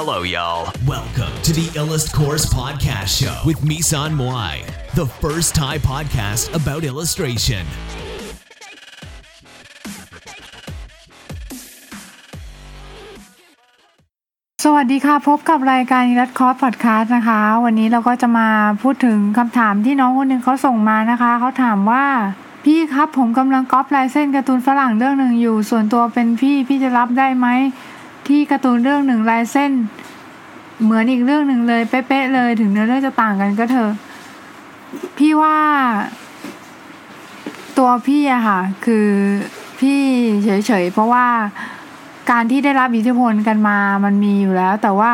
[0.00, 0.62] Hello, y'all.
[0.86, 4.54] Welcome to the Illust Course Podcast Show with Misan Moai,
[4.94, 7.64] the first Thai podcast about illustration.
[14.64, 18.48] สวัสดีค่ะ พบกับรายการรัดคอร์สพอดแคสต์นะคะ วันนี้เราก็จะมา
[18.82, 22.04] พูดถึงคำถามที่น้องคนหนึ่งเขาส่งมานะคะ เขาถามว่า
[22.64, 27.48] พี่ครับผมกำลังก๊อปลายเส้นการ์ตูนฝรั่งเรื่องหนึ่งอยู่ ส่วนตัวเป็นพี่พี่จะรับได้ไหม
[28.28, 29.72] ที่การ์ตูนเรื่องหนึ่งลายเส้น
[30.82, 33.92] เหมือนอีกเรื่องหนึ่งเลยเป๊ะๆเลยถึงเนื้อเรื่องจะต่างกันก็เถอะ
[35.18, 35.56] พี่ว่า
[37.78, 39.08] ตัวพี่อะค่ะ คือ
[39.80, 40.00] พี่
[40.44, 41.26] เฉยๆเพราะว่า
[42.30, 45.12] การที่ได้รับอิทธิพลกันมามันมีอยู่แล้ว แต่ว่า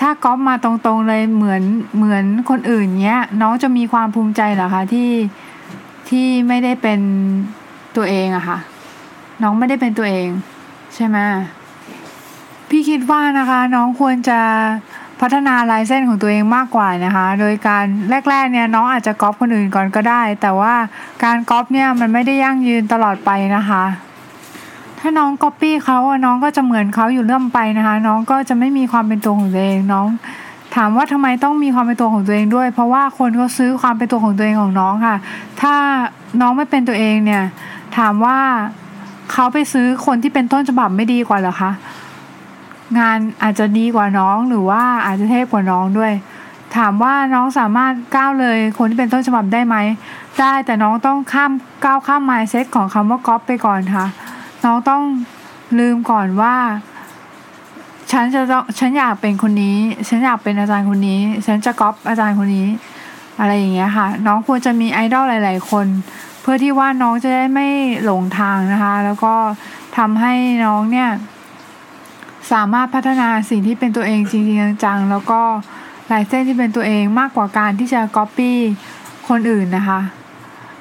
[0.00, 1.62] ถ้าก๊อปมาตรงๆเลยเหมือน
[1.96, 5.10] เหมือนคนอื่นเนี้ย น้องจะมีความภูมิใจเหรอคะที่
[6.08, 7.00] ที่ไม่ได้เป็น
[7.96, 8.58] ตัวเองอะค่ะ
[9.42, 10.28] น้องไม่ได้เป็นตัวเอง
[10.94, 11.18] ใช่ไหม
[12.76, 14.40] พี่คิดว่านะคะ น้องควรจะ
[15.20, 17.84] พัฒนาลายเส้นของตัวเองมากกว่านะคะ โดยการ
[18.30, 20.74] แรกๆเนี่ยน้องอาจจะก๊อปคนอื่นก่อนก็ได้ แต่ว่า
[21.24, 23.84] การก๊อปเนี่ยมันไม่ได้ยั่งยืนตลอดไปนะคะ
[25.00, 30.06] ถ้าน้องก๊อปปี้เขาอะน้องก็จะเหมือนเขาอยู่เรื่อยไปนะคะ น้องก็จะไม่มีความเป็นตัวของตัวเองน้อง
[30.76, 35.16] ถามว่าทำไมต้องมีความเป็นตัวของตัวเองด้วย เพราะว่าคนเขาซื้อความเป็นตัวของตัวเองของน้องค่ะ
[35.60, 35.74] ถ้า
[36.40, 37.42] น้องไม่เป็นตัวเองเนี่ย
[37.96, 38.38] ถามว่า
[39.32, 41.72] เขาไปซื้อคนที่เป็นต้นฉบับไม่ดีกว่าเหรอคะ
[42.98, 46.12] งานอาจจะดีกว่าน้องหรือว่าอาจจะเทพกว่าน้องด้วย
[46.76, 49.76] ถามว่าน้องสามารถก้าวเลยคนที่เป็นต้นฉบับได้ไหม
[50.40, 51.52] ได้แต่น้องต้องข้าม
[51.84, 54.06] ก้าวข้าม mindset ของคำว่าก๊อปไปก่อนค่ะ
[54.64, 55.02] น้องต้อง
[55.78, 56.54] ลืมก่อนว่า
[58.12, 59.76] ฉันจะต้องฉันอยากเป็นคนนี้
[60.08, 62.68] ฉันอยากเป็นอาจารย์คนนี้ ฉันจะก๊อปอาจารย์คนนี้
[63.40, 65.86] อะไรอย่างเงี้ยค่ะ น้องควรจะมีไอดอลหลาย ๆ คน
[66.40, 67.68] เพื่อที่ว่าน้องจะได้ไม่
[68.04, 69.34] หลงทางนะคะ แล้วก็
[69.96, 70.32] ทำให้
[70.64, 71.08] น้องเนี่ย
[72.54, 75.40] สามารถพัฒนาสิ่งที่เป็นตัวเองจริงๆจังๆแล้วก็
[76.10, 78.58] ลายเส้นที่เป็นตัวเองมากกว่าการที่จะก๊อปปี้
[79.28, 80.00] คนอื่นนะคะ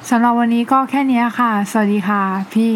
[0.09, 2.71] สำหรับวันนี้ก็แค่นี้ค่ะ สวัสดีค่ะพี่